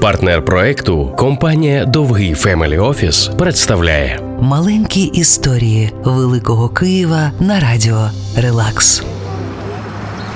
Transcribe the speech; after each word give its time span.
Партнер 0.00 0.44
проекту 0.44 1.14
компанія 1.16 1.84
Довгий 1.84 2.34
Family 2.34 2.78
Office 2.78 3.30
представляє 3.38 4.20
Маленькі 4.40 5.02
історії 5.02 5.92
Великого 6.04 6.68
Києва 6.68 7.32
на 7.40 7.60
радіо 7.60 8.10
Релакс. 8.36 9.02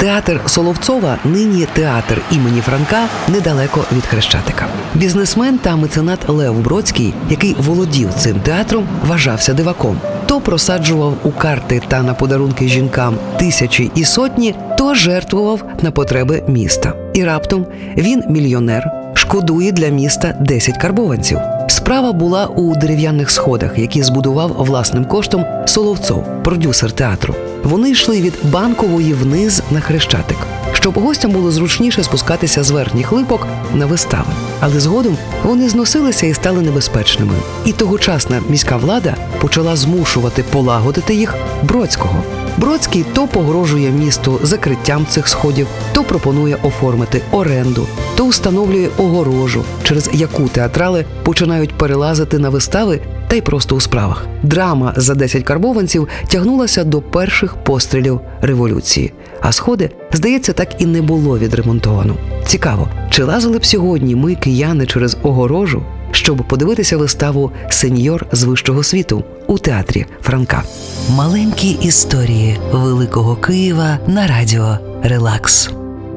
Театр 0.02 0.40
Соловцова 0.46 1.18
нині 1.24 1.66
театр 1.72 2.20
імені 2.32 2.60
Франка 2.60 3.06
недалеко 3.28 3.84
від 3.96 4.06
Хрещатика. 4.06 4.66
Бізнесмен 4.94 5.58
та 5.58 5.76
меценат 5.76 6.28
Лев 6.28 6.60
Бродський, 6.60 7.14
який 7.30 7.56
володів 7.58 8.14
цим 8.14 8.40
театром, 8.40 8.88
вважався 9.06 9.54
диваком. 9.54 10.00
То 10.26 10.40
просаджував 10.40 11.14
у 11.22 11.30
карти 11.30 11.82
та 11.88 12.02
на 12.02 12.14
подарунки 12.14 12.68
жінкам 12.68 13.16
тисячі 13.38 13.90
і 13.94 14.04
сотні, 14.04 14.54
то 14.78 14.94
жертвував 14.94 15.64
на 15.82 15.90
потреби 15.90 16.42
міста. 16.48 16.92
І 17.14 17.24
раптом 17.24 17.66
він 17.96 18.24
мільйонер, 18.28 18.90
шкодує 19.14 19.72
для 19.72 19.88
міста 19.88 20.34
10 20.40 20.78
карбованців. 20.78 21.38
Справа 21.68 22.12
була 22.12 22.46
у 22.46 22.76
дерев'яних 22.76 23.30
сходах, 23.30 23.78
які 23.78 24.02
збудував 24.02 24.48
власним 24.58 25.04
коштом 25.04 25.44
Соловцов, 25.66 26.24
продюсер 26.44 26.92
театру. 26.92 27.34
Вони 27.64 27.90
йшли 27.90 28.20
від 28.20 28.34
банкової 28.42 29.14
вниз 29.14 29.62
на 29.70 29.80
хрещатик, 29.80 30.36
щоб 30.72 30.98
гостям 30.98 31.30
було 31.30 31.50
зручніше 31.50 32.02
спускатися 32.02 32.62
з 32.62 32.70
верхніх 32.70 33.12
липок 33.12 33.46
на 33.74 33.86
вистави. 33.86 34.32
Але 34.60 34.80
згодом 34.80 35.16
вони 35.44 35.68
зносилися 35.68 36.26
і 36.26 36.34
стали 36.34 36.62
небезпечними. 36.62 37.34
І 37.64 37.72
тогочасна 37.72 38.40
міська 38.48 38.76
влада 38.76 39.16
почала 39.40 39.76
змушувати 39.76 40.42
полагодити 40.42 41.14
їх 41.14 41.34
Бродського. 41.62 42.22
Бродський 42.56 43.04
то 43.14 43.26
погрожує 43.26 43.90
місту 43.90 44.40
закриттям 44.42 45.06
цих 45.06 45.28
сходів, 45.28 45.66
то 45.92 46.04
пропонує 46.04 46.56
оформити 46.62 47.20
оренду, 47.30 47.86
то 48.16 48.26
встановлює 48.26 48.88
огорожу, 48.98 49.64
через 49.82 50.10
яку 50.12 50.48
театрали 50.48 51.04
починають 51.22 51.78
перелазити 51.78 52.38
на 52.38 52.48
вистави 52.48 53.00
та 53.28 53.36
й 53.36 53.40
просто 53.40 53.76
у 53.76 53.80
справах. 53.80 54.26
Драма 54.42 54.94
за 54.96 55.14
10 55.14 55.42
карбованців 55.42 56.08
тягнулася 56.28 56.84
до 56.84 57.02
перших 57.02 57.54
пострілів 57.54 58.20
революції, 58.40 59.12
а 59.40 59.52
сходи, 59.52 59.90
здається, 60.12 60.52
так 60.52 60.68
і 60.78 60.86
не 60.86 61.02
було 61.02 61.38
відремонтовано. 61.38 62.16
Цікаво, 62.46 62.88
чи 63.10 63.24
лазили 63.24 63.58
б 63.58 63.64
сьогодні 63.64 64.16
ми, 64.16 64.34
кияни, 64.34 64.86
через 64.86 65.16
огорожу, 65.22 65.82
щоб 66.10 66.36
подивитися 66.48 66.96
виставу 66.96 67.50
Сеньор 67.70 68.26
з 68.32 68.42
вищого 68.44 68.82
світу 68.82 69.24
у 69.46 69.58
театрі 69.58 70.06
Франка. 70.22 70.62
Маленькі 71.10 71.70
історії 71.70 72.58
Великого 72.72 73.36
Києва 73.36 73.98
на 74.06 74.26
радіо 74.26 74.78
Релакс. 75.02 75.70